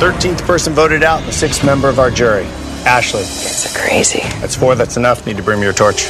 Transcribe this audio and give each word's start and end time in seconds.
13th 0.00 0.40
person 0.46 0.72
voted 0.72 1.02
out, 1.02 1.22
the 1.26 1.32
sixth 1.32 1.62
member 1.62 1.86
of 1.86 1.98
our 1.98 2.10
jury. 2.10 2.46
Ashley. 2.86 3.20
It's 3.20 3.76
crazy. 3.76 4.20
That's 4.40 4.56
four, 4.56 4.74
that's 4.74 4.96
enough. 4.96 5.26
Need 5.26 5.36
to 5.36 5.42
bring 5.42 5.60
me 5.60 5.66
your 5.66 5.74
torch. 5.74 6.04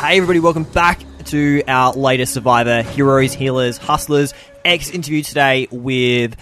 Hey, 0.00 0.16
everybody, 0.16 0.40
welcome 0.40 0.64
back 0.64 0.98
to 1.26 1.62
our 1.68 1.92
latest 1.92 2.34
Survivor 2.34 2.82
Heroes, 2.82 3.34
Healers, 3.34 3.78
Hustlers 3.78 4.34
X 4.64 4.90
interview 4.90 5.22
today 5.22 5.68
with 5.70 6.34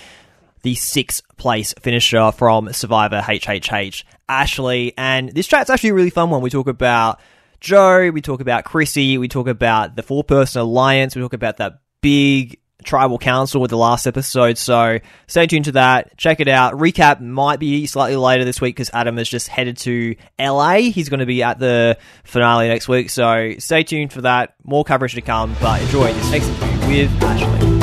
the 0.63 0.75
sixth 0.75 1.21
place 1.37 1.75
finisher 1.79 2.33
from 2.33 2.73
Survivor 2.73 3.21
HHH, 3.21 4.05
Ashley. 4.27 4.95
And 4.97 5.29
this 5.29 5.47
chat's 5.47 5.69
actually 5.69 5.91
a 5.91 5.95
really 5.95 6.09
fun 6.09 6.31
one. 6.31 6.41
We 6.41 6.49
talk 6.49 6.67
about 6.67 7.21
Joe, 7.61 8.11
we 8.11 8.23
talk 8.23 8.41
about 8.41 8.65
Chrissy, 8.65 9.19
we 9.19 9.29
talk 9.29 9.49
about 9.49 9.97
the 9.97 10.03
four 10.03 10.25
person 10.25 10.63
alliance, 10.63 11.15
we 11.15 11.21
talk 11.21 11.35
about 11.35 11.59
that 11.59 11.81
big 12.01 12.59
tribal 12.85 13.19
council 13.19 13.61
with 13.61 13.71
the 13.71 13.77
last 13.77 14.07
episode. 14.07 14.59
So 14.59 14.99
stay 15.27 15.47
tuned 15.47 15.67
to 15.67 15.73
that. 15.73 16.17
Check 16.17 16.41
it 16.41 16.49
out. 16.49 16.75
Recap 16.75 17.21
might 17.21 17.59
be 17.59 17.87
slightly 17.87 18.17
later 18.17 18.45
this 18.45 18.61
week 18.61 18.77
because 18.77 18.91
Adam 18.93 19.17
has 19.17 19.29
just 19.29 19.49
headed 19.49 19.77
to 19.79 20.15
LA. 20.39 20.77
He's 20.77 21.09
going 21.09 21.21
to 21.21 21.27
be 21.27 21.43
at 21.43 21.59
the 21.59 21.99
finale 22.25 22.69
next 22.69 22.89
week. 22.89 23.11
So 23.11 23.55
stay 23.59 23.83
tuned 23.83 24.13
for 24.13 24.23
that. 24.23 24.55
More 24.65 24.85
coverage 24.85 25.15
to 25.15 25.23
come. 25.23 25.55
But 25.61 25.83
enjoy 25.83 26.13
this 26.13 26.31
next 26.31 26.49
interview 26.49 27.09
with 27.09 27.23
Ashley. 27.23 27.77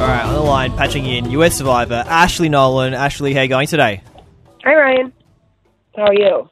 All 0.00 0.06
right, 0.06 0.24
on 0.24 0.32
the 0.32 0.40
line, 0.40 0.76
patching 0.76 1.04
in 1.04 1.30
US 1.32 1.56
Survivor, 1.58 2.02
Ashley 2.06 2.48
Nolan. 2.48 2.94
Ashley, 2.94 3.34
how 3.34 3.40
are 3.40 3.42
you 3.42 3.48
going 3.50 3.66
today? 3.66 4.02
Hi, 4.64 4.74
Ryan. 4.74 5.12
How 5.94 6.04
are 6.06 6.14
you? 6.14 6.48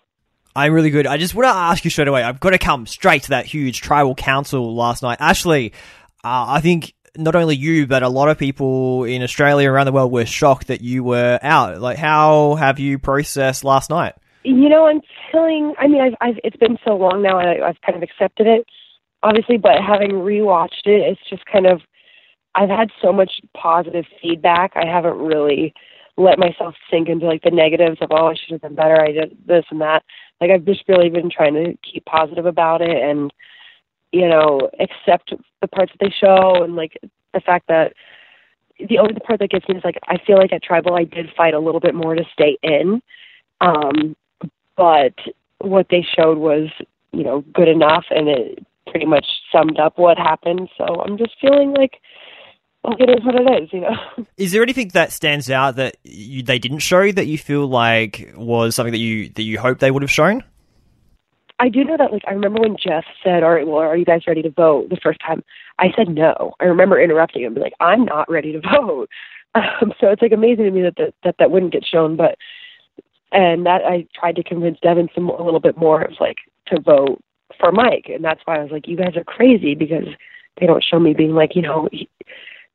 I'm 0.59 0.73
really 0.73 0.91
good. 0.91 1.07
I 1.07 1.19
just 1.19 1.37
want 1.37 1.45
to 1.47 1.55
ask 1.55 1.85
you 1.85 1.91
straight 1.91 2.09
away. 2.09 2.25
I've 2.25 2.41
got 2.41 2.51
to 2.51 2.59
come 2.59 2.85
straight 2.85 3.23
to 3.25 3.29
that 3.30 3.47
huge 3.47 3.80
tribal 3.80 4.17
council 4.17 4.75
last 4.75 5.05
night. 5.05 5.19
Ashley, 5.21 5.73
uh, 6.25 6.47
I 6.48 6.61
think 6.61 6.95
not 7.17 7.37
only 7.37 7.55
you, 7.55 7.87
but 7.87 8.03
a 8.03 8.09
lot 8.09 8.28
of 8.28 8.39
people 8.39 9.05
in 9.05 9.23
Australia 9.23 9.70
around 9.70 9.86
the 9.86 9.92
world 9.92 10.11
were 10.11 10.27
shocked 10.27 10.67
that 10.67 10.81
you 10.81 11.05
were 11.05 11.39
out. 11.42 11.81
Like, 11.81 11.97
how 11.97 12.56
have 12.56 12.81
you 12.81 12.98
processed 12.98 13.62
last 13.62 13.89
night? 13.89 14.14
You 14.42 14.69
know, 14.69 14.89
I'm 14.89 15.01
feeling. 15.31 15.75
I 15.79 15.86
mean, 15.86 16.01
I've, 16.01 16.14
I've 16.20 16.41
it's 16.42 16.56
been 16.56 16.77
so 16.84 16.97
long 16.97 17.23
now, 17.23 17.39
I, 17.39 17.69
I've 17.69 17.81
kind 17.83 17.97
of 17.97 18.03
accepted 18.03 18.48
it, 18.48 18.67
obviously. 19.23 19.59
But 19.59 19.77
having 19.86 20.11
rewatched 20.11 20.86
it, 20.86 21.03
it's 21.06 21.20
just 21.31 21.45
kind 21.47 21.67
of. 21.67 21.83
I've 22.56 22.69
had 22.69 22.89
so 23.01 23.12
much 23.12 23.31
positive 23.56 24.06
feedback. 24.20 24.73
I 24.75 24.89
haven't 24.89 25.19
really 25.19 25.73
let 26.17 26.36
myself 26.36 26.75
sink 26.91 27.09
into 27.09 27.27
like 27.27 27.42
the 27.42 27.51
negatives 27.51 27.98
of 28.01 28.11
oh, 28.11 28.27
I 28.27 28.34
should 28.34 28.53
have 28.53 28.62
been 28.62 28.75
better. 28.75 29.01
I 29.01 29.12
did 29.12 29.39
this 29.47 29.64
and 29.70 29.81
that. 29.81 30.03
Like 30.41 30.50
I've 30.50 30.64
just 30.64 30.84
really 30.89 31.11
been 31.11 31.31
trying 31.31 31.55
to 31.55 31.77
keep 31.83 32.05
positive 32.05 32.47
about 32.47 32.81
it 32.81 32.97
and 32.97 33.33
you 34.12 34.28
know 34.28 34.70
accept 34.80 35.34
the 35.61 35.69
parts 35.69 35.92
that 35.92 35.98
they 36.00 36.14
show 36.19 36.62
and 36.62 36.77
like 36.77 36.97
the 37.34 37.41
fact 37.41 37.67
that 37.69 37.92
the 38.89 38.98
only 38.98 39.14
part 39.14 39.41
that 39.41 39.50
gets 39.50 39.69
me 39.69 39.77
is 39.77 39.84
like 39.84 39.98
I 40.06 40.19
feel 40.25 40.36
like 40.36 40.53
at 40.53 40.62
tribal 40.62 40.95
I 40.95 41.05
did 41.05 41.30
fight 41.36 41.55
a 41.55 41.58
little 41.58 41.80
bit 41.80 41.95
more 41.95 42.14
to 42.14 42.25
stay 42.33 42.56
in, 42.62 43.03
um, 43.61 44.17
but 44.77 45.14
what 45.58 45.89
they 45.91 46.06
showed 46.17 46.39
was 46.39 46.69
you 47.12 47.25
know 47.25 47.45
good 47.52 47.69
enough 47.69 48.05
and 48.11 48.28
it 48.28 48.64
pretty 48.86 49.06
much 49.06 49.27
summed 49.52 49.78
up 49.78 49.98
what 49.98 50.19
happened. 50.19 50.69
So 50.78 50.84
I'm 50.84 51.19
just 51.19 51.34
feeling 51.41 51.73
like 51.75 52.00
like 52.84 53.01
it 53.01 53.11
is 53.11 53.25
what 53.25 53.34
it 53.34 53.62
is, 53.62 53.73
you 53.73 53.81
know. 53.81 53.97
Is 54.37 54.53
there 54.53 54.62
anything 54.62 54.89
that 54.95 55.12
stands 55.12 55.51
out 55.51 55.77
that 55.77 55.97
you, 56.05 56.43
they 56.43 56.59
didn't 56.59 56.79
show 56.79 57.11
that 57.12 57.27
you 57.27 57.39
feel 57.39 57.67
like 57.67 58.33
was 58.37 58.75
something 58.75 58.93
that 58.93 58.98
you 58.98 59.31
that 59.31 59.43
you 59.43 59.59
hope 59.59 59.79
they 59.79 59.91
would 59.91 60.03
have 60.03 60.11
shown? 60.11 60.45
I 61.61 61.69
do 61.69 61.83
know 61.83 61.97
that, 61.97 62.12
like, 62.12 62.23
I 62.29 62.33
remember 62.33 62.61
when 62.61 62.77
Jeff 62.77 63.05
said, 63.25 63.43
"All 63.43 63.53
right, 63.53 63.67
well, 63.67 63.79
are 63.79 63.97
you 63.97 64.05
guys 64.05 64.27
ready 64.29 64.43
to 64.43 64.51
vote?" 64.51 64.91
The 64.91 65.01
first 65.03 65.19
time, 65.20 65.43
I 65.79 65.93
said 65.97 66.09
no. 66.09 66.55
I 66.61 66.65
remember 66.65 67.01
interrupting 67.01 67.43
him, 67.43 67.55
be 67.55 67.61
like, 67.61 67.75
"I'm 67.81 68.05
not 68.05 68.31
ready 68.31 68.53
to 68.53 68.61
vote." 68.81 69.11
Um, 69.55 69.92
so 70.01 70.09
it's 70.09 70.23
like 70.23 70.33
amazing 70.33 70.65
to 70.65 70.70
me 70.70 70.83
that, 70.83 70.97
that 70.97 71.15
that 71.25 71.35
that 71.39 71.51
wouldn't 71.51 71.73
get 71.73 71.85
shown, 71.85 72.17
but 72.17 72.36
and 73.33 73.67
that 73.67 73.83
I 73.85 74.07
tried 74.14 74.36
to 74.36 74.45
convince 74.45 74.79
Devon 74.81 75.08
some 75.14 75.29
a 75.29 75.42
little 75.42 75.61
bit 75.61 75.77
more 75.77 76.02
of 76.02 76.13
like 76.20 76.36
to 76.69 76.81
vote 76.81 77.20
for 77.58 77.73
Mike, 77.73 78.07
and 78.08 78.25
that's 78.25 78.41
why 78.45 78.58
I 78.58 78.63
was 78.63 78.70
like, 78.70 78.86
"You 78.86 78.97
guys 78.97 79.17
are 79.17 79.25
crazy 79.25 79.75
because 79.75 80.07
they 80.61 80.67
don't 80.67 80.85
show 80.85 80.98
me 80.98 81.14
being 81.14 81.35
like, 81.35 81.55
you 81.55 81.63
know, 81.63 81.89
he, 81.92 82.08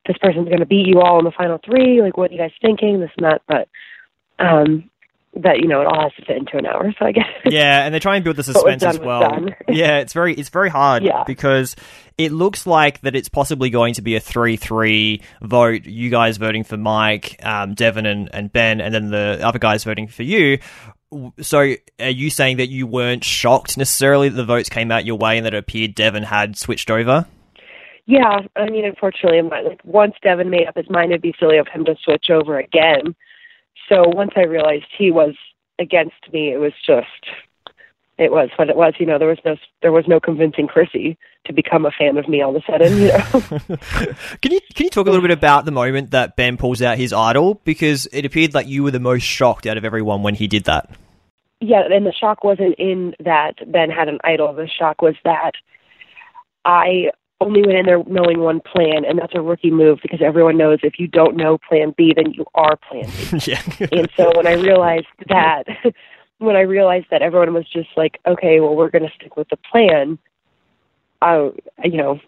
this 0.06 0.18
person's 0.22 0.48
going 0.48 0.60
to 0.60 0.66
beat 0.66 0.88
you 0.88 1.02
all 1.02 1.20
in 1.20 1.26
the 1.26 1.32
final 1.32 1.60
three. 1.64 2.02
Like, 2.02 2.18
what 2.18 2.32
are 2.32 2.34
you 2.34 2.40
guys 2.40 2.52
thinking? 2.62 3.00
This 3.00 3.12
and 3.18 3.26
that, 3.26 3.42
but 3.48 3.68
um, 4.44 4.90
that 5.36 5.60
you 5.60 5.68
know 5.68 5.82
it 5.82 5.88
all 5.88 6.02
has 6.02 6.14
to 6.14 6.26
fit 6.26 6.38
into 6.38 6.58
an 6.58 6.66
hour. 6.66 6.94
So 7.00 7.06
I 7.06 7.12
guess 7.12 7.28
yeah, 7.46 7.86
and 7.86 7.94
they 7.94 8.00
try 8.00 8.16
and 8.16 8.24
build 8.24 8.36
the 8.36 8.44
suspense 8.44 8.84
as 8.84 9.00
well. 9.00 9.46
yeah, 9.68 10.00
it's 10.00 10.14
very 10.14 10.34
it's 10.34 10.50
very 10.50 10.70
hard 10.70 11.04
yeah. 11.04 11.24
because 11.26 11.76
it 12.18 12.32
looks 12.32 12.68
like 12.68 13.02
that 13.02 13.16
it's 13.16 13.30
possibly 13.30 13.70
going 13.70 13.96
to 13.96 14.02
be 14.02 14.16
a 14.16 14.20
three 14.20 14.58
three 14.58 15.22
vote. 15.42 15.86
You 15.86 16.10
guys 16.10 16.38
voting 16.38 16.64
for 16.64 16.78
Mike, 16.78 17.40
um, 17.44 17.74
Devon, 17.74 18.06
and, 18.06 18.30
and 18.34 18.52
Ben, 18.52 18.82
and 18.82 18.94
then 18.94 19.10
the 19.10 19.40
other 19.44 19.60
guys 19.60 19.84
voting 19.84 20.08
for 20.08 20.24
you. 20.24 20.60
So, 21.42 21.76
are 22.00 22.10
you 22.10 22.32
saying 22.32 22.58
that 22.58 22.70
you 22.70 22.88
weren't 22.88 23.24
shocked 23.24 23.78
necessarily 23.78 24.30
that 24.30 24.36
the 24.36 24.46
votes 24.46 24.70
came 24.70 24.92
out 24.92 25.06
your 25.06 25.18
way 25.18 25.38
and 25.38 25.46
that 25.46 25.54
it 25.54 25.58
appeared 25.58 25.94
Devon 25.94 26.24
had 26.24 26.58
switched 26.58 26.90
over? 26.90 27.28
Yeah, 28.06 28.40
I 28.56 28.70
mean, 28.70 28.86
unfortunately, 28.86 29.42
like 29.42 29.80
once 29.86 30.16
Devon 30.22 30.50
made 30.50 30.68
up 30.68 30.76
his 30.76 30.90
mind, 30.90 31.12
it'd 31.12 31.22
be 31.22 31.34
silly 31.40 31.58
of 31.58 31.68
him 31.68 31.86
to 31.86 31.96
switch 32.04 32.30
over 32.30 32.60
again. 32.60 33.16
So 33.90 34.04
once 34.08 34.32
I 34.36 34.44
realized 34.44 34.86
he 34.98 35.10
was 35.10 35.36
against 35.80 36.32
me, 36.32 36.52
it 36.52 36.58
was 36.58 36.74
just, 36.86 37.08
it 38.18 38.32
was 38.32 38.50
what 38.58 38.70
it 38.70 38.76
was. 38.76 38.94
You 39.00 39.06
know, 39.06 39.18
there 39.18 39.30
was 39.30 39.40
no, 39.46 39.56
there 39.82 39.92
was 39.94 40.06
no 40.08 40.20
convincing 40.20 40.68
Chrissy 40.68 41.18
to 41.46 41.54
become 41.54 41.86
a 41.86 41.92
fan 41.92 42.18
of 42.18 42.28
me 42.28 42.42
all 42.42 42.56
of 42.56 42.64
a 42.68 42.72
sudden. 42.72 42.98
You 42.98 43.08
know. 43.08 43.78
can 44.42 44.52
you 44.52 44.60
can 44.74 44.86
you 44.86 44.90
talk 44.90 45.08
a 45.08 45.10
little 45.10 45.22
bit 45.22 45.32
about 45.32 45.64
the 45.64 45.72
moment 45.72 46.12
that 46.12 46.36
Ben 46.36 46.58
pulls 46.58 46.82
out 46.82 46.98
his 46.98 47.14
idol 47.14 47.62
because 47.64 48.08
it 48.12 48.26
appeared 48.26 48.54
like 48.54 48.68
you 48.68 48.84
were 48.84 48.92
the 48.92 49.00
most 49.00 49.24
shocked 49.24 49.66
out 49.66 49.78
of 49.78 49.86
everyone 49.86 50.24
when 50.24 50.36
he 50.36 50.48
did 50.48 50.66
that. 50.66 50.90
Yeah, 51.62 51.84
and 51.90 52.06
the 52.06 52.12
shock 52.12 52.44
wasn't 52.44 52.76
in 52.78 53.16
that 53.24 53.56
Ben 53.72 53.90
had 53.90 54.10
an 54.10 54.20
idol. 54.26 54.54
The 54.54 54.68
shock 54.68 55.02
was 55.02 55.16
that 55.24 55.54
I 56.66 57.12
only 57.44 57.62
went 57.62 57.78
in 57.78 57.86
there 57.86 58.04
knowing 58.06 58.40
one 58.40 58.62
plan, 58.62 59.06
and 59.06 59.20
that's 59.20 59.34
a 59.36 59.42
rookie 59.42 59.72
move 59.72 60.00
because 60.02 60.22
everyone 60.22 60.58
knows 60.58 60.80
if 60.84 61.00
you 61.00 61.08
don't 61.08 61.36
know 61.36 61.58
Plan 61.58 61.94
B, 61.98 62.14
then 62.16 62.32
you 62.34 62.46
are 62.56 62.78
Plan 62.78 63.06
B. 63.06 63.40
yeah. 63.52 63.62
and 63.92 64.10
so 64.16 64.32
when 64.36 64.48
I 64.48 64.54
realized 64.54 65.08
that, 65.30 65.64
when 66.40 66.56
I 66.56 66.62
realized 66.62 67.08
that 67.12 67.22
everyone 67.22 67.54
was 67.54 67.66
just 67.72 67.90
like, 67.96 68.20
okay, 68.26 68.60
well, 68.60 68.76
we're 68.76 68.90
going 68.90 69.04
to 69.04 69.14
stick 69.16 69.36
with 69.38 69.50
the 69.50 69.58
plan, 69.58 70.18
I, 71.22 71.52
you 71.84 71.98
know, 71.98 72.20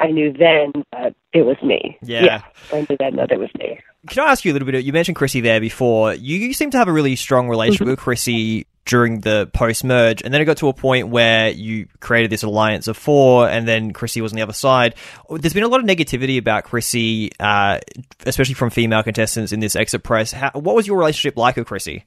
I 0.00 0.08
knew 0.08 0.32
then 0.32 0.84
that 0.92 1.14
it 1.32 1.42
was 1.42 1.56
me. 1.62 1.98
Yeah. 2.02 2.24
yeah 2.24 2.42
I 2.72 2.86
knew 2.88 2.96
then 2.98 3.16
that 3.16 3.30
it 3.30 3.38
was 3.38 3.50
me. 3.58 3.78
Can 4.08 4.24
I 4.24 4.32
ask 4.32 4.44
you 4.44 4.52
a 4.52 4.54
little 4.54 4.66
bit? 4.66 4.84
You 4.84 4.92
mentioned 4.92 5.16
Chrissy 5.16 5.40
there 5.40 5.60
before. 5.60 6.14
You, 6.14 6.38
you 6.38 6.52
seem 6.52 6.70
to 6.70 6.78
have 6.78 6.88
a 6.88 6.92
really 6.92 7.16
strong 7.16 7.48
relationship 7.48 7.82
mm-hmm. 7.82 7.90
with 7.90 7.98
Chrissy 8.00 8.66
during 8.86 9.20
the 9.20 9.48
post 9.52 9.82
merge, 9.84 10.22
and 10.22 10.32
then 10.32 10.40
it 10.40 10.44
got 10.44 10.58
to 10.58 10.68
a 10.68 10.72
point 10.72 11.08
where 11.08 11.48
you 11.48 11.86
created 12.00 12.30
this 12.30 12.42
alliance 12.42 12.86
of 12.86 12.96
four, 12.96 13.48
and 13.48 13.66
then 13.66 13.92
Chrissy 13.92 14.20
was 14.20 14.32
on 14.32 14.36
the 14.36 14.42
other 14.42 14.52
side. 14.52 14.94
There's 15.30 15.54
been 15.54 15.62
a 15.62 15.68
lot 15.68 15.80
of 15.80 15.86
negativity 15.86 16.38
about 16.38 16.64
Chrissy, 16.64 17.32
uh, 17.40 17.80
especially 18.26 18.54
from 18.54 18.70
female 18.70 19.02
contestants 19.02 19.52
in 19.52 19.60
this 19.60 19.74
exit 19.74 20.02
press. 20.02 20.32
How, 20.32 20.50
what 20.52 20.74
was 20.74 20.86
your 20.86 20.98
relationship 20.98 21.36
like 21.38 21.56
with 21.56 21.66
Chrissy? 21.66 22.04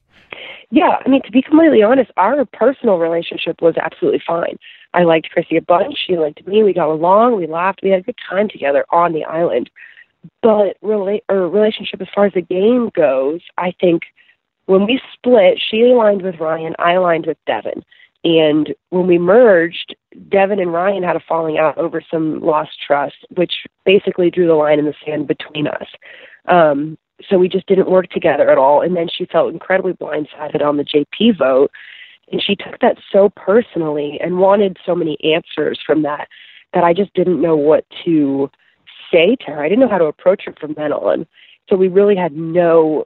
Yeah, 0.70 0.98
I 1.04 1.10
mean, 1.10 1.22
to 1.24 1.32
be 1.32 1.42
completely 1.42 1.82
honest, 1.82 2.12
our 2.18 2.46
personal 2.46 2.98
relationship 2.98 3.62
was 3.62 3.76
absolutely 3.78 4.22
fine. 4.26 4.58
I 4.94 5.04
liked 5.04 5.30
Chrissy 5.32 5.58
a 5.58 5.62
bunch. 5.62 5.96
She 6.06 6.18
liked 6.18 6.46
me. 6.46 6.64
We 6.64 6.74
got 6.74 6.90
along. 6.90 7.38
We 7.38 7.48
laughed. 7.48 7.80
We 7.82 7.90
had 7.90 8.02
a 8.02 8.04
good 8.04 8.18
time 8.30 8.50
together 8.50 8.86
on 8.92 9.14
the 9.14 9.24
island. 9.24 9.70
But 10.42 10.80
rela- 10.84 11.22
or 11.30 11.48
relationship 11.48 12.02
as 12.02 12.08
far 12.14 12.26
as 12.26 12.34
the 12.34 12.42
game 12.42 12.92
goes, 12.94 13.42
I 13.58 13.74
think– 13.80 14.04
when 14.67 14.85
we 14.85 15.01
split, 15.13 15.59
she 15.59 15.81
aligned 15.81 16.22
with 16.22 16.39
Ryan, 16.39 16.75
I 16.78 16.94
aligned 16.94 17.25
with 17.25 17.38
Devon. 17.47 17.83
And 18.23 18.75
when 18.89 19.07
we 19.07 19.17
merged, 19.17 19.95
Devon 20.29 20.59
and 20.59 20.73
Ryan 20.73 21.03
had 21.03 21.16
a 21.16 21.22
falling 21.22 21.57
out 21.57 21.78
over 21.78 22.01
some 22.11 22.41
lost 22.41 22.72
trust, 22.85 23.25
which 23.35 23.53
basically 23.85 24.29
drew 24.29 24.47
the 24.47 24.53
line 24.53 24.79
in 24.79 24.85
the 24.85 24.93
sand 25.05 25.28
between 25.28 25.67
us. 25.67 25.87
Um, 26.46 26.97
so 27.28 27.37
we 27.37 27.47
just 27.47 27.67
didn't 27.67 27.90
work 27.90 28.09
together 28.09 28.49
at 28.49 28.58
all. 28.58 28.81
And 28.81 28.96
then 28.96 29.08
she 29.08 29.25
felt 29.25 29.53
incredibly 29.53 29.93
blindsided 29.93 30.61
on 30.61 30.78
the 30.78 30.84
JP 30.84 31.37
vote. 31.37 31.72
And 32.31 32.43
she 32.43 32.55
took 32.55 32.79
that 32.81 32.97
so 33.11 33.29
personally 33.29 34.20
and 34.22 34.40
wanted 34.40 34.78
so 34.85 34.93
many 34.93 35.17
answers 35.23 35.79
from 35.85 36.02
that 36.03 36.28
that 36.73 36.84
I 36.84 36.93
just 36.93 37.13
didn't 37.13 37.41
know 37.41 37.55
what 37.55 37.85
to 38.03 38.52
say 39.09 39.37
to 39.37 39.52
her. 39.52 39.63
I 39.63 39.70
didn't 39.70 39.79
know 39.79 39.90
how 39.90 39.97
to 39.97 40.05
approach 40.05 40.43
her 40.46 40.53
from 40.59 40.73
then 40.73 40.91
on. 40.91 41.25
So 41.70 41.78
we 41.78 41.87
really 41.87 42.16
had 42.17 42.34
no 42.34 43.05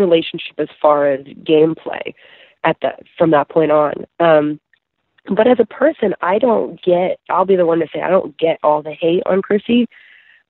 relationship 0.00 0.58
as 0.58 0.68
far 0.80 1.10
as 1.10 1.24
gameplay 1.44 2.14
at 2.64 2.76
that 2.82 3.02
from 3.16 3.30
that 3.30 3.48
point 3.48 3.70
on. 3.70 4.06
Um, 4.18 4.60
but 5.28 5.46
as 5.46 5.58
a 5.60 5.66
person, 5.66 6.14
I 6.22 6.38
don't 6.38 6.80
get. 6.82 7.20
I'll 7.28 7.44
be 7.44 7.56
the 7.56 7.66
one 7.66 7.80
to 7.80 7.88
say 7.92 8.00
I 8.00 8.10
don't 8.10 8.36
get 8.38 8.58
all 8.62 8.82
the 8.82 8.92
hate 8.92 9.22
on 9.26 9.42
Chrissy. 9.42 9.86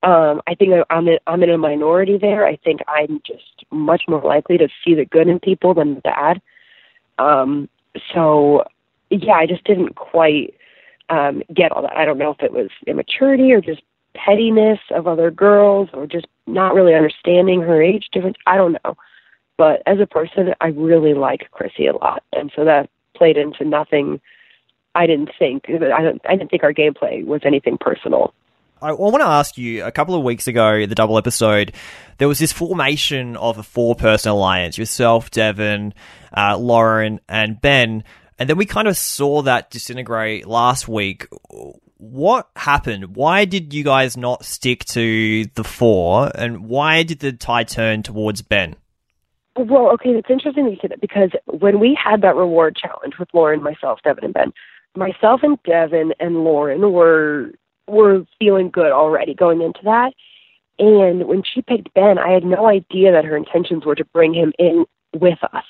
Um, 0.03 0.41
I 0.47 0.55
think 0.55 0.73
I'm 0.89 1.09
in, 1.09 1.19
I'm 1.27 1.43
in 1.43 1.51
a 1.51 1.59
minority 1.59 2.17
there. 2.17 2.47
I 2.47 2.57
think 2.57 2.81
I'm 2.89 3.21
just 3.27 3.65
much 3.71 4.03
more 4.09 4.23
likely 4.23 4.57
to 4.59 4.69
see 4.85 4.95
the 4.95 5.05
good 5.05 5.29
in 5.29 5.39
people 5.41 5.75
than 5.75 5.97
the 5.97 6.01
bad. 6.01 6.41
Um, 7.19 7.69
so 8.15 8.65
yeah, 9.11 9.35
I 9.35 9.47
just 9.47 9.65
didn't 9.65 9.97
quite 9.97 10.55
um, 11.11 11.43
get 11.53 11.73
all 11.73 11.83
that. 11.83 11.97
I 11.97 12.05
don't 12.05 12.19
know 12.19 12.31
if 12.31 12.41
it 12.41 12.53
was 12.53 12.71
immaturity 12.87 13.53
or 13.53 13.61
just 13.61 13.83
pettiness 14.15 14.79
of 14.91 15.07
other 15.07 15.31
girls 15.31 15.89
or 15.93 16.07
just 16.07 16.27
not 16.47 16.75
really 16.75 16.95
understanding 16.95 17.61
her 17.61 17.83
age 17.83 18.09
difference. 18.13 18.37
I 18.47 18.57
don't 18.57 18.79
know. 18.85 18.97
But 19.61 19.83
as 19.85 20.01
a 20.01 20.07
person, 20.07 20.55
I 20.63 20.69
really 20.69 21.13
like 21.13 21.51
Chrissy 21.51 21.87
a 21.87 21.95
lot, 21.95 22.23
and 22.33 22.51
so 22.57 22.65
that 22.65 22.89
played 23.15 23.37
into 23.37 23.63
nothing. 23.63 24.19
I 24.95 25.07
didn't 25.07 25.33
think 25.39 25.67
I 25.69 26.01
don't. 26.01 26.23
I 26.27 26.35
didn't 26.35 26.51
think 26.51 26.63
our 26.63 26.73
gameplay 26.73 27.27
was 27.27 27.43
anything 27.45 27.77
personal. 27.79 28.33
I 28.81 28.93
want 28.93 29.21
to 29.21 29.27
ask 29.27 29.59
you 29.59 29.85
a 29.85 29.93
couple 29.93 30.15
of 30.15 30.25
weeks 30.25 30.49
ago, 30.49 30.87
the 30.87 30.95
double 30.95 31.19
episode, 31.19 31.75
there 32.17 32.27
was 32.27 32.39
this 32.39 32.53
formation 32.53 33.37
of 33.37 33.59
a 33.59 33.63
four 33.63 33.95
person 33.95 34.33
alliance 34.33 34.79
yourself, 34.79 35.31
Devon, 35.31 35.93
uh, 36.35 36.57
Lauren, 36.57 37.21
and 37.29 37.61
Ben. 37.61 38.05
And 38.39 38.49
then 38.49 38.57
we 38.57 38.65
kind 38.65 38.89
of 38.89 38.97
saw 38.97 39.43
that 39.43 39.71
disintegrate 39.71 40.47
last 40.47 40.89
week. 40.89 41.27
What 41.99 42.49
happened? 42.57 43.15
Why 43.15 43.45
did 43.45 43.75
you 43.75 43.85
guys 43.85 44.17
not 44.17 44.47
stick 44.47 44.87
to 44.87 45.45
the 45.55 45.65
four? 45.65 46.33
And 46.35 46.65
why 46.65 47.03
did 47.03 47.19
the 47.19 47.33
tide 47.33 47.69
turn 47.69 48.03
towards 48.03 48.41
Ben? 48.41 48.77
Well, 49.69 49.91
okay, 49.93 50.11
it's 50.11 50.31
interesting 50.31 50.65
that 50.65 50.71
you 50.71 50.79
say 50.81 50.89
that 50.89 51.01
because 51.01 51.31
when 51.47 51.81
we 51.81 51.95
had 51.95 52.23
that 52.23 52.35
reward 52.35 52.77
challenge 52.77 53.19
with 53.19 53.29
Lauren, 53.35 53.63
myself, 53.63 54.01
Devon, 54.03 54.25
and 54.25 54.33
Ben, 54.33 54.53
myself 54.97 55.41
and 55.43 55.63
Devon 55.65 56.15
and 56.19 56.45
Lauren 56.45 56.93
were 56.93 57.53
were 57.87 58.25
feeling 58.39 58.71
good 58.71 58.93
already 58.93 59.35
going 59.35 59.61
into 59.61 59.81
that. 59.85 60.13
And 60.79 61.27
when 61.27 61.43
she 61.43 61.61
picked 61.61 61.93
Ben, 61.93 62.19
I 62.19 62.31
had 62.31 62.45
no 62.45 62.67
idea 62.67 63.13
that 63.13 63.25
her 63.25 63.37
intentions 63.37 63.85
were 63.85 63.97
to 63.97 64.05
bring 64.05 64.33
him 64.33 64.53
in 64.59 64.87
with 65.13 65.39
us. 65.53 65.65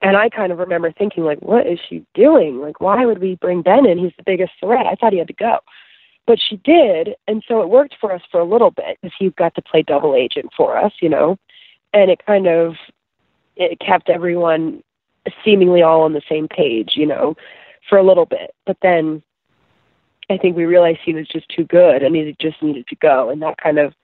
And 0.00 0.16
I 0.16 0.28
kind 0.28 0.52
of 0.52 0.58
remember 0.58 0.92
thinking, 0.92 1.24
like, 1.24 1.40
what 1.40 1.66
is 1.66 1.80
she 1.88 2.04
doing? 2.14 2.60
Like, 2.60 2.80
why 2.80 3.04
would 3.04 3.18
we 3.18 3.34
bring 3.34 3.62
Ben 3.62 3.84
in? 3.84 3.98
He's 3.98 4.12
the 4.16 4.22
biggest 4.22 4.52
threat. 4.60 4.86
I 4.86 4.94
thought 4.94 5.12
he 5.12 5.18
had 5.18 5.26
to 5.26 5.32
go. 5.32 5.58
But 6.26 6.38
she 6.38 6.56
did. 6.58 7.16
And 7.26 7.42
so 7.48 7.62
it 7.62 7.68
worked 7.68 7.96
for 8.00 8.12
us 8.12 8.22
for 8.30 8.38
a 8.38 8.44
little 8.44 8.70
bit 8.70 8.98
because 9.02 9.14
he 9.18 9.30
got 9.30 9.56
to 9.56 9.62
play 9.62 9.82
double 9.82 10.14
agent 10.14 10.52
for 10.56 10.76
us, 10.76 10.92
you 11.00 11.08
know. 11.08 11.36
And 11.92 12.10
it 12.10 12.24
kind 12.24 12.46
of 12.46 12.74
it 13.58 13.78
kept 13.80 14.08
everyone 14.08 14.82
seemingly 15.44 15.82
all 15.82 16.02
on 16.02 16.12
the 16.12 16.22
same 16.28 16.48
page, 16.48 16.92
you 16.94 17.06
know, 17.06 17.36
for 17.88 17.98
a 17.98 18.02
little 18.02 18.26
bit. 18.26 18.54
But 18.66 18.78
then 18.80 19.22
I 20.30 20.38
think 20.38 20.56
we 20.56 20.64
realized 20.64 21.00
he 21.04 21.14
was 21.14 21.26
just 21.28 21.48
too 21.48 21.64
good 21.64 22.02
and 22.02 22.14
he 22.14 22.34
just 22.40 22.62
needed 22.62 22.86
to 22.88 22.96
go. 22.96 23.28
And 23.30 23.42
that 23.42 23.58
kind 23.58 23.78
of, 23.78 23.94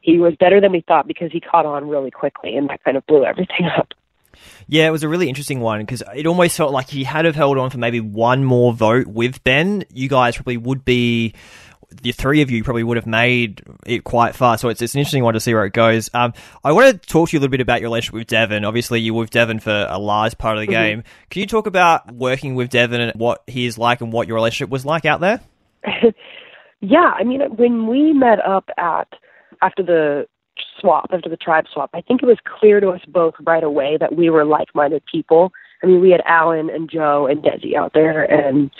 he 0.00 0.18
was 0.18 0.34
better 0.38 0.60
than 0.60 0.72
we 0.72 0.80
thought 0.80 1.06
because 1.06 1.30
he 1.32 1.40
caught 1.40 1.66
on 1.66 1.88
really 1.88 2.10
quickly 2.10 2.56
and 2.56 2.68
that 2.70 2.82
kind 2.84 2.96
of 2.96 3.06
blew 3.06 3.24
everything 3.24 3.66
up. 3.76 3.92
Yeah, 4.66 4.86
it 4.86 4.90
was 4.90 5.02
a 5.02 5.08
really 5.08 5.28
interesting 5.28 5.60
one 5.60 5.80
because 5.80 6.02
it 6.14 6.26
almost 6.26 6.56
felt 6.56 6.72
like 6.72 6.88
he 6.88 7.04
had 7.04 7.26
have 7.26 7.36
held 7.36 7.58
on 7.58 7.70
for 7.70 7.78
maybe 7.78 8.00
one 8.00 8.44
more 8.44 8.72
vote 8.72 9.06
with 9.06 9.44
Ben. 9.44 9.84
You 9.92 10.08
guys 10.08 10.36
probably 10.36 10.56
would 10.56 10.84
be 10.84 11.34
the 12.02 12.12
three 12.12 12.42
of 12.42 12.50
you 12.50 12.64
probably 12.64 12.82
would 12.82 12.96
have 12.96 13.06
made 13.06 13.62
it 13.86 14.04
quite 14.04 14.34
far. 14.34 14.58
So 14.58 14.68
it's, 14.68 14.80
it's 14.82 14.94
an 14.94 15.00
interesting 15.00 15.24
one 15.24 15.34
to 15.34 15.40
see 15.40 15.54
where 15.54 15.64
it 15.64 15.72
goes. 15.72 16.10
Um, 16.14 16.32
I 16.64 16.72
want 16.72 17.02
to 17.02 17.08
talk 17.08 17.28
to 17.28 17.36
you 17.36 17.38
a 17.38 17.40
little 17.40 17.50
bit 17.50 17.60
about 17.60 17.80
your 17.80 17.88
relationship 17.88 18.14
with 18.14 18.26
Devon. 18.26 18.64
Obviously, 18.64 19.00
you 19.00 19.14
were 19.14 19.20
with 19.22 19.30
Devon 19.30 19.60
for 19.60 19.86
a 19.88 19.98
large 19.98 20.38
part 20.38 20.56
of 20.56 20.60
the 20.60 20.72
mm-hmm. 20.72 20.82
game. 20.82 21.04
Can 21.30 21.40
you 21.40 21.46
talk 21.46 21.66
about 21.66 22.12
working 22.12 22.54
with 22.54 22.70
Devon 22.70 23.00
and 23.00 23.12
what 23.18 23.42
he 23.46 23.66
is 23.66 23.78
like 23.78 24.00
and 24.00 24.12
what 24.12 24.28
your 24.28 24.34
relationship 24.34 24.70
was 24.70 24.84
like 24.84 25.04
out 25.04 25.20
there? 25.20 25.40
yeah, 26.80 27.12
I 27.16 27.24
mean, 27.24 27.40
when 27.56 27.86
we 27.86 28.12
met 28.12 28.38
up 28.44 28.68
at 28.78 29.08
after 29.60 29.82
the 29.82 30.26
swap, 30.80 31.10
after 31.12 31.28
the 31.28 31.36
tribe 31.36 31.64
swap, 31.72 31.90
I 31.94 32.00
think 32.00 32.22
it 32.22 32.26
was 32.26 32.38
clear 32.58 32.80
to 32.80 32.90
us 32.90 33.00
both 33.08 33.34
right 33.40 33.62
away 33.62 33.96
that 34.00 34.16
we 34.16 34.30
were 34.30 34.44
like-minded 34.44 35.02
people. 35.10 35.52
I 35.82 35.86
mean, 35.86 36.00
we 36.00 36.10
had 36.10 36.22
Alan 36.26 36.70
and 36.70 36.90
Joe 36.90 37.26
and 37.26 37.42
Desi 37.42 37.74
out 37.76 37.92
there, 37.92 38.24
and 38.24 38.70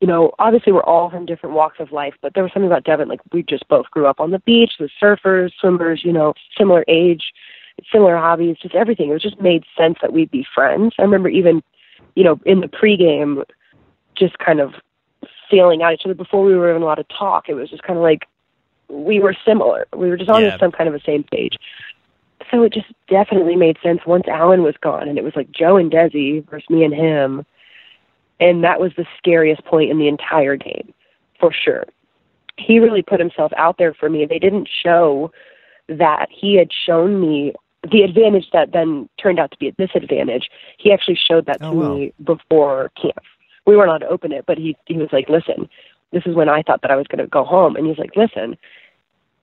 you 0.00 0.06
know, 0.06 0.32
obviously 0.38 0.72
we're 0.72 0.82
all 0.82 1.10
from 1.10 1.26
different 1.26 1.54
walks 1.54 1.80
of 1.80 1.92
life, 1.92 2.14
but 2.22 2.34
there 2.34 2.42
was 2.42 2.52
something 2.52 2.70
about 2.70 2.84
Devon, 2.84 3.08
like 3.08 3.20
we 3.32 3.42
just 3.42 3.66
both 3.68 3.90
grew 3.90 4.06
up 4.06 4.20
on 4.20 4.30
the 4.30 4.38
beach 4.40 4.74
with 4.78 4.90
surfers, 5.02 5.50
swimmers, 5.60 6.04
you 6.04 6.12
know, 6.12 6.34
similar 6.56 6.84
age, 6.86 7.32
similar 7.92 8.16
hobbies, 8.16 8.56
just 8.60 8.74
everything. 8.74 9.10
It 9.10 9.14
was 9.14 9.22
just 9.22 9.40
made 9.40 9.64
sense 9.76 9.98
that 10.00 10.12
we'd 10.12 10.30
be 10.30 10.46
friends. 10.54 10.94
I 10.98 11.02
remember 11.02 11.28
even, 11.28 11.62
you 12.14 12.24
know, 12.24 12.40
in 12.46 12.60
the 12.60 12.68
pregame, 12.68 13.44
just 14.14 14.38
kind 14.38 14.60
of 14.60 14.74
feeling 15.50 15.82
out 15.82 15.94
each 15.94 16.02
other 16.04 16.14
before 16.14 16.44
we 16.44 16.54
were 16.54 16.70
even 16.70 16.82
allowed 16.82 16.96
to 16.96 17.04
talk. 17.04 17.48
It 17.48 17.54
was 17.54 17.70
just 17.70 17.82
kind 17.82 17.96
of 17.96 18.02
like 18.02 18.26
we 18.88 19.20
were 19.20 19.34
similar. 19.44 19.86
We 19.96 20.08
were 20.08 20.16
just 20.16 20.30
on 20.30 20.42
yeah. 20.42 20.58
some 20.58 20.72
kind 20.72 20.88
of 20.88 20.94
the 20.94 21.04
same 21.04 21.24
page. 21.24 21.56
So 22.50 22.62
it 22.62 22.72
just 22.72 22.86
definitely 23.08 23.56
made 23.56 23.78
sense 23.82 24.00
once 24.06 24.26
Alan 24.28 24.62
was 24.62 24.76
gone, 24.80 25.08
and 25.08 25.18
it 25.18 25.24
was 25.24 25.36
like 25.36 25.50
Joe 25.50 25.76
and 25.76 25.90
Desi 25.90 26.48
versus 26.48 26.70
me 26.70 26.84
and 26.84 26.94
him, 26.94 27.44
and 28.40 28.64
that 28.64 28.80
was 28.80 28.92
the 28.96 29.06
scariest 29.16 29.64
point 29.64 29.90
in 29.90 29.98
the 29.98 30.08
entire 30.08 30.56
game, 30.56 30.92
for 31.40 31.52
sure. 31.52 31.84
He 32.56 32.78
really 32.80 33.02
put 33.02 33.20
himself 33.20 33.52
out 33.56 33.78
there 33.78 33.94
for 33.94 34.08
me. 34.10 34.26
They 34.26 34.38
didn't 34.38 34.68
show 34.82 35.32
that 35.88 36.28
he 36.30 36.56
had 36.56 36.70
shown 36.72 37.20
me 37.20 37.52
the 37.90 38.02
advantage 38.02 38.50
that 38.52 38.72
then 38.72 39.08
turned 39.20 39.38
out 39.38 39.52
to 39.52 39.58
be 39.58 39.68
a 39.68 39.72
disadvantage. 39.72 40.48
He 40.76 40.92
actually 40.92 41.16
showed 41.16 41.46
that 41.46 41.58
oh, 41.60 41.70
to 41.70 41.76
wow. 41.76 41.94
me 41.94 42.12
before 42.24 42.90
camp 43.00 43.18
we 43.68 43.76
weren't 43.76 43.90
allowed 43.90 43.98
to 43.98 44.08
open 44.08 44.32
it, 44.32 44.46
but 44.46 44.56
he 44.56 44.76
he 44.86 44.96
was 44.96 45.10
like, 45.12 45.28
listen, 45.28 45.68
this 46.10 46.22
is 46.24 46.34
when 46.34 46.48
I 46.48 46.62
thought 46.62 46.80
that 46.80 46.90
I 46.90 46.96
was 46.96 47.06
going 47.06 47.18
to 47.18 47.26
go 47.26 47.44
home, 47.44 47.76
and 47.76 47.86
he's 47.86 47.98
like, 47.98 48.16
listen, 48.16 48.56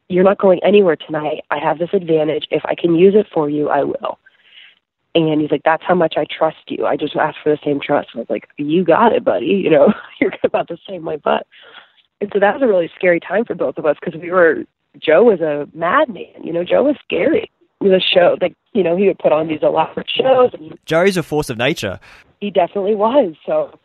you're 0.09 0.23
not 0.23 0.39
going 0.39 0.59
anywhere 0.63 0.95
tonight. 0.95 1.43
I 1.51 1.59
have 1.59 1.77
this 1.77 1.93
advantage. 1.93 2.47
If 2.49 2.63
I 2.65 2.73
can 2.73 2.95
use 2.95 3.13
it 3.15 3.27
for 3.31 3.49
you, 3.49 3.69
I 3.69 3.83
will. 3.83 4.17
And 5.15 5.39
he's 5.41 5.51
like, 5.51 5.63
that's 5.63 5.83
how 5.83 5.95
much 5.95 6.15
I 6.17 6.25
trust 6.25 6.57
you. 6.67 6.85
I 6.85 6.97
just 6.97 7.15
asked 7.15 7.37
for 7.41 7.49
the 7.49 7.59
same 7.63 7.79
trust. 7.79 8.09
And 8.13 8.19
I 8.19 8.21
was 8.23 8.29
like, 8.29 8.49
you 8.57 8.83
got 8.83 9.13
it, 9.13 9.23
buddy. 9.23 9.45
You 9.45 9.69
know, 9.69 9.93
you're 10.19 10.33
about 10.43 10.67
to 10.67 10.77
save 10.87 11.01
my 11.01 11.15
butt. 11.15 11.47
And 12.19 12.29
so 12.33 12.39
that 12.39 12.53
was 12.53 12.61
a 12.61 12.67
really 12.67 12.91
scary 12.95 13.19
time 13.21 13.45
for 13.45 13.55
both 13.55 13.77
of 13.77 13.85
us 13.85 13.95
because 13.99 14.19
we 14.19 14.29
were, 14.29 14.65
Joe 14.99 15.23
was 15.23 15.39
a 15.39 15.67
madman. 15.73 16.43
You 16.43 16.51
know, 16.51 16.65
Joe 16.65 16.83
was 16.83 16.97
scary. 17.03 17.49
The 17.79 18.01
show, 18.01 18.37
like, 18.41 18.55
you 18.73 18.83
know, 18.83 18.97
he 18.97 19.07
would 19.07 19.19
put 19.19 19.31
on 19.31 19.47
these 19.47 19.59
elaborate 19.61 20.09
shows. 20.09 20.51
And 20.53 20.77
Joe's 20.85 21.17
a 21.17 21.23
force 21.23 21.49
of 21.49 21.57
nature. 21.57 21.99
He 22.41 22.51
definitely 22.51 22.95
was. 22.95 23.35
So 23.45 23.77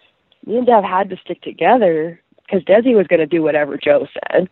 me 0.46 0.56
and 0.56 0.66
Dev 0.66 0.84
had 0.84 1.10
to 1.10 1.16
stick 1.16 1.42
together 1.42 2.20
because 2.40 2.64
Desi 2.64 2.96
was 2.96 3.06
going 3.06 3.20
to 3.20 3.26
do 3.26 3.42
whatever 3.42 3.76
Joe 3.76 4.06
said. 4.14 4.48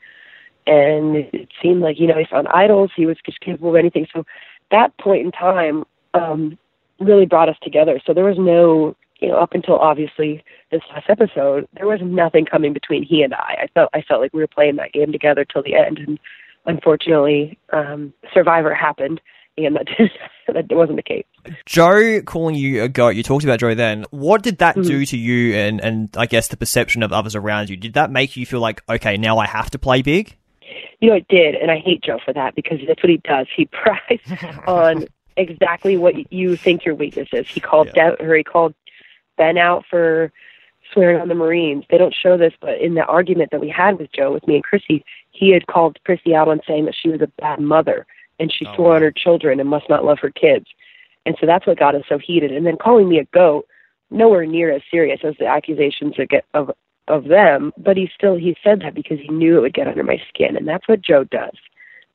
And 0.67 1.17
it 1.17 1.49
seemed 1.63 1.81
like, 1.81 1.99
you 1.99 2.07
know, 2.07 2.19
he 2.19 2.27
found 2.31 2.47
idols. 2.49 2.91
He 2.95 3.07
was 3.07 3.17
just 3.25 3.41
capable 3.41 3.71
of 3.71 3.77
anything. 3.77 4.07
So 4.13 4.25
that 4.71 4.97
point 4.99 5.25
in 5.25 5.33
time 5.33 5.85
um, 6.15 6.59
really 7.01 7.27
brought 7.27 7.49
us 7.49 7.57
together. 7.63 8.01
So 8.07 8.13
there 8.13 8.25
was 8.25 8.39
no, 8.39 8.97
you 9.21 9.29
know, 9.29 9.37
up 9.37 9.53
until 9.53 9.79
obviously 9.79 10.43
this 10.71 10.83
last 10.91 11.09
episode, 11.09 11.69
there 11.75 11.87
was 11.87 12.01
nothing 12.03 12.45
coming 12.45 12.73
between 12.73 13.05
he 13.05 13.23
and 13.23 13.35
I. 13.35 13.57
I 13.63 13.67
felt 13.75 13.91
I 13.95 14.03
felt 14.03 14.21
like 14.21 14.33
we 14.33 14.41
were 14.41 14.47
playing 14.47 14.77
that 14.77 14.93
game 14.93 15.13
together 15.13 15.45
till 15.45 15.63
the 15.63 15.75
end. 15.75 15.99
And 15.99 16.19
unfortunately, 16.67 17.59
um, 17.73 18.13
Survivor 18.33 18.75
happened, 18.75 19.21
and 19.57 19.77
that 19.77 19.87
that 20.53 20.67
wasn't 20.71 20.97
the 20.97 21.03
case. 21.03 21.25
Joe 21.67 22.21
calling 22.23 22.55
you 22.55 22.83
a 22.83 22.89
goat. 22.89 23.11
You 23.11 23.23
talked 23.23 23.45
about 23.45 23.61
Joe 23.61 23.75
then. 23.75 24.05
What 24.11 24.43
did 24.43 24.59
that 24.59 24.77
mm-hmm. 24.77 24.89
do 24.89 25.07
to 25.07 25.17
you, 25.17 25.55
and 25.55 25.81
and 25.81 26.11
I 26.17 26.27
guess 26.27 26.49
the 26.49 26.57
perception 26.57 27.03
of 27.03 27.13
others 27.13 27.35
around 27.35 27.71
you? 27.71 27.77
Did 27.77 27.95
that 27.95 28.11
make 28.11 28.37
you 28.37 28.47
feel 28.47 28.61
like 28.61 28.83
okay, 28.89 29.17
now 29.17 29.39
I 29.39 29.47
have 29.47 29.71
to 29.71 29.79
play 29.79 30.03
big? 30.03 30.37
You 31.01 31.11
know, 31.11 31.17
it 31.17 31.29
did, 31.29 31.55
and 31.55 31.71
I 31.71 31.79
hate 31.79 32.03
Joe 32.03 32.19
for 32.25 32.35
that 32.35 32.57
because 32.57 32.79
that's 32.87 33.03
what 33.03 33.11
he 33.11 33.19
does. 33.19 33.47
He 33.57 33.67
prides 33.73 34.59
on 34.67 35.07
exactly 35.39 35.97
what 35.97 36.33
you 36.33 36.57
think 36.57 36.85
your 36.85 36.95
weakness 36.95 37.29
is. 37.33 37.49
He 37.49 37.61
called 37.61 37.91
yeah. 37.95 38.11
De- 38.11 38.23
or 38.23 38.37
he 38.37 38.45
called 38.45 38.75
Ben 39.37 39.59
out 39.59 39.85
for 39.89 40.33
swearing 40.93 41.21
on 41.21 41.29
the 41.29 41.35
Marines. 41.35 41.85
They 41.91 41.99
don't 41.99 42.15
show 42.15 42.37
this, 42.37 42.53
but 42.61 42.81
in 42.81 42.95
the 42.95 43.05
argument 43.05 43.51
that 43.53 43.61
we 43.61 43.69
had 43.69 43.99
with 43.99 44.13
Joe, 44.13 44.33
with 44.33 44.47
me 44.47 44.57
and 44.57 44.65
Chrissy, 44.65 45.05
he 45.31 45.51
had 45.51 45.67
called 45.67 45.99
Chrissy 46.05 46.35
out 46.35 46.49
on 46.49 46.61
saying 46.67 46.87
that 46.87 46.95
she 47.01 47.09
was 47.09 47.21
a 47.21 47.31
bad 47.41 47.61
mother 47.61 48.07
and 48.41 48.53
she 48.53 48.67
oh, 48.67 48.75
swore 48.75 48.91
wow. 48.91 48.97
on 48.97 49.03
her 49.03 49.13
children 49.13 49.61
and 49.61 49.69
must 49.69 49.89
not 49.89 50.05
love 50.05 50.19
her 50.21 50.31
kids. 50.31 50.67
And 51.27 51.37
so 51.41 51.47
that's 51.47 51.67
what 51.67 51.79
got 51.79 51.95
us 51.95 52.05
so 52.09 52.19
heated. 52.19 52.53
And 52.53 52.67
then 52.67 52.77
calling 52.77 53.09
me 53.09 53.19
a 53.19 53.25
goat, 53.25 53.67
nowhere 54.11 54.47
near 54.47 54.73
as 54.73 54.83
serious 54.91 55.21
as 55.25 55.35
the 55.39 55.47
accusations 55.47 56.15
that 56.17 56.29
get 56.29 56.45
of 56.55 56.71
of 57.09 57.25
them, 57.25 57.73
but 57.79 57.97
he 57.97 58.11
still 58.15 58.37
he 58.37 58.57
said 58.63 58.81
that 58.83 58.95
because 58.95 59.19
he 59.19 59.29
knew 59.29 59.57
it 59.57 59.61
would 59.61 59.75
get 59.75 59.89
under 59.89 60.05
my 60.05 60.21
skin, 60.29 60.57
and 60.57 60.69
that's 60.69 60.87
what 60.87 61.01
Joe 61.01 61.25
does 61.25 61.57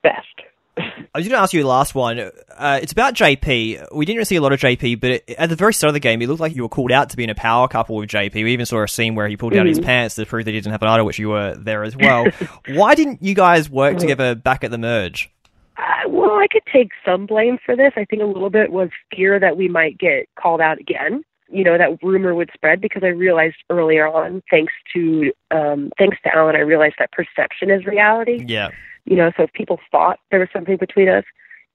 best. 0.04 0.42
I 0.78 1.04
was 1.16 1.28
going 1.28 1.38
to 1.38 1.40
ask 1.40 1.54
you 1.54 1.62
the 1.62 1.68
last 1.68 1.94
one. 1.96 2.32
Uh, 2.58 2.80
it's 2.82 2.92
about 2.92 3.14
JP. 3.14 3.94
We 3.94 4.06
didn't 4.06 4.18
really 4.18 4.26
see 4.26 4.36
a 4.36 4.42
lot 4.42 4.54
of 4.54 4.60
JP, 4.60 5.00
but 5.00 5.12
it, 5.12 5.30
at 5.38 5.50
the 5.50 5.56
very 5.56 5.74
start 5.74 5.90
of 5.90 5.94
the 5.94 6.00
game, 6.00 6.22
it 6.22 6.28
looked 6.28 6.40
like 6.40 6.56
you 6.56 6.64
were 6.64 6.70
called 6.70 6.92
out 6.92 7.10
to 7.10 7.18
be 7.18 7.24
in 7.24 7.30
a 7.30 7.36
power 7.36 7.68
couple 7.68 7.96
with 7.96 8.10
JP. 8.10 8.34
We 8.34 8.54
even 8.54 8.66
saw 8.66 8.84
a 8.84 8.88
scene 8.88 9.16
where 9.16 9.28
he 9.28 9.38
pulled 9.38 9.54
down 9.54 9.66
mm-hmm. 9.66 9.78
his 9.78 9.80
pants 9.80 10.16
to 10.16 10.26
prove 10.26 10.46
that 10.46 10.52
he 10.52 10.58
didn't 10.60 10.72
have 10.72 10.82
an 10.82 10.88
idol, 10.88 11.06
which 11.06 11.20
you 11.20 11.30
were 11.30 11.56
there 11.56 11.84
as 11.84 11.96
well. 11.96 12.26
Why 12.68 12.96
didn't 12.96 13.24
you 13.24 13.34
guys 13.34 13.70
work 13.70 13.98
together 13.98 14.36
back 14.36 14.64
at 14.64 14.72
the 14.72 14.78
merge? 14.78 15.32
Uh, 15.78 16.10
well, 16.10 16.38
I 16.38 16.48
could 16.48 16.64
take 16.72 16.92
some 17.06 17.26
blame 17.26 17.58
for 17.66 17.76
this. 17.76 17.94
I 17.96 18.06
think 18.06 18.22
a 18.22 18.26
little 18.26 18.50
bit 18.50 18.72
was 18.72 18.90
fear 19.14 19.40
that 19.40 19.58
we 19.58 19.68
might 19.68 19.98
get 19.98 20.28
called 20.36 20.62
out 20.62 20.80
again. 20.80 21.24
You 21.50 21.64
know, 21.64 21.78
that 21.78 22.02
rumor 22.04 22.34
would 22.34 22.50
spread 22.54 22.82
because 22.82 23.04
I 23.04 23.08
realized 23.08 23.58
earlier 23.70 24.08
on, 24.08 24.42
thanks 24.50 24.74
to 24.94 25.32
um, 25.52 25.92
thanks 25.98 26.18
to 26.24 26.36
Alan, 26.36 26.56
I 26.56 26.60
realized 26.60 26.96
that 27.00 27.12
perception 27.12 27.70
is 27.70 27.86
reality. 27.86 28.44
Yeah. 28.48 28.70
You 29.06 29.18
know, 29.18 29.32
so 29.36 29.44
if 29.44 29.54
people 29.54 29.80
thought 29.92 30.20
there 30.32 30.40
was 30.40 30.50
something 30.54 30.78
between 30.78 31.10
us, 31.10 31.26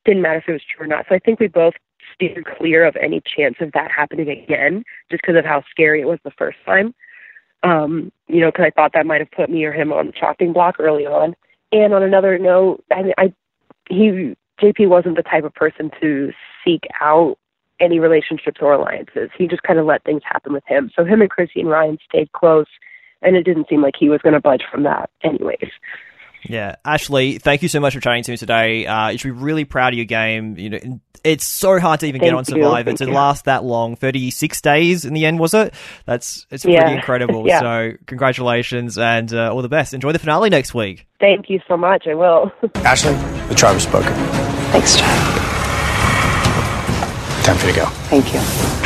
didn't 0.09 0.23
matter 0.23 0.39
if 0.39 0.49
it 0.49 0.53
was 0.53 0.63
true 0.65 0.87
or 0.87 0.89
not. 0.89 1.05
So 1.09 1.15
I 1.15 1.19
think 1.19 1.39
we 1.39 1.49
both 1.49 1.75
steered 2.15 2.47
clear 2.57 2.87
of 2.87 2.97
any 2.97 3.21
chance 3.37 3.57
of 3.61 3.73
that 3.73 3.91
happening 3.91 4.29
again, 4.29 4.83
just 5.11 5.23
because 5.23 5.37
of 5.37 5.45
how 5.45 5.63
scary 5.71 6.01
it 6.01 6.07
was 6.07 6.19
the 6.25 6.31
first 6.31 6.57
time. 6.65 6.95
Um, 7.63 8.11
you 8.27 8.41
know, 8.41 8.49
because 8.51 8.65
I 8.67 8.71
thought 8.71 8.93
that 8.95 9.05
might 9.05 9.21
have 9.21 9.31
put 9.31 9.51
me 9.51 9.65
or 9.65 9.73
him 9.73 9.93
on 9.93 10.07
the 10.07 10.13
chopping 10.13 10.53
block 10.53 10.77
early 10.79 11.05
on. 11.05 11.35
And 11.73 11.93
on 11.93 12.03
another 12.03 12.39
note, 12.39 12.83
I, 12.91 13.13
I 13.19 13.33
he 13.91 14.35
JP 14.63 14.89
wasn't 14.89 15.17
the 15.17 15.23
type 15.23 15.45
of 15.45 15.55
person 15.55 15.91
to 16.01 16.33
seek 16.65 16.85
out 17.01 17.37
any 17.81 17.99
relationships 17.99 18.59
or 18.61 18.73
alliances. 18.73 19.31
He 19.37 19.47
just 19.47 19.63
kind 19.63 19.79
of 19.79 19.87
let 19.87 20.05
things 20.05 20.23
happen 20.25 20.53
with 20.53 20.65
him. 20.67 20.91
So 20.97 21.05
him 21.05 21.21
and 21.21 21.31
Chrissy 21.31 21.61
and 21.61 21.69
Ryan 21.69 21.99
stayed 22.09 22.33
close, 22.33 22.67
and 23.23 23.37
it 23.37 23.43
didn't 23.43 23.69
seem 23.69 23.83
like 23.83 23.95
he 23.99 24.09
was 24.09 24.21
going 24.23 24.33
to 24.33 24.41
budge 24.41 24.63
from 24.71 24.85
that, 24.85 25.11
anyways. 25.23 25.71
Yeah, 26.45 26.77
Ashley, 26.85 27.39
thank 27.39 27.63
you 27.63 27.69
so 27.69 27.81
much 27.81 27.95
for 27.95 28.01
chatting 28.01 28.23
to 28.25 28.31
me 28.31 28.37
today. 28.37 28.87
Uh, 28.87 29.09
you 29.09 29.19
should 29.19 29.29
be 29.29 29.33
really 29.43 29.65
proud 29.65 29.93
of 29.93 29.97
your 29.97 30.05
game. 30.07 30.57
You 30.59 30.71
know, 30.71 31.01
it's 31.25 31.45
so 31.47 31.81
hard 31.81 32.01
to 32.01 32.07
even 32.07 32.21
Thank 32.21 32.31
get 32.31 32.37
on 32.39 32.45
Survivor 32.45 32.93
to 32.93 33.07
you. 33.07 33.13
last 33.13 33.47
that 33.47 33.65
long. 33.65 33.97
Thirty 33.97 34.31
six 34.31 34.61
days 34.61 35.05
in 35.05 35.15
the 35.15 35.27
end, 35.27 35.41
was 35.41 35.53
it? 35.53 35.75
That's 36.07 36.47
it's 36.51 36.65
Yeah. 36.65 36.81
pretty 36.83 36.95
incredible. 36.97 37.45
Yeah. 37.49 37.61
So 37.61 37.93
congratulations 38.07 38.97
and 38.99 39.33
uh, 39.35 39.53
all 39.53 39.63
the 39.63 39.69
best. 39.69 39.95
Enjoy 39.95 40.13
the 40.13 40.19
finale 40.21 40.49
next 40.49 40.75
week. 40.75 41.07
Thank 41.19 41.51
you 41.51 41.61
so 41.67 41.77
much. 41.77 42.07
I 42.07 42.15
will. 42.15 42.53
Ashley, 42.77 43.15
the 43.49 43.55
tribe 43.57 43.75
has 43.75 43.83
spoken. 43.83 44.13
Thanks, 44.71 44.97
Chad. 44.97 45.45
Time 47.45 47.57
for 47.57 47.67
you 47.67 47.73
to 47.73 47.81
go. 47.81 47.87
Thank 47.87 48.33
you. 48.33 48.78